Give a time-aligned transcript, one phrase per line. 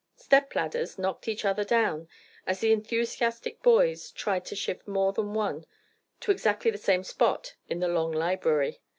[0.15, 2.07] Step ladders knocked each other down,
[2.47, 5.63] as the enthusiastic boys tried to shift more than one
[6.19, 8.81] to exactly the same spot in the long library.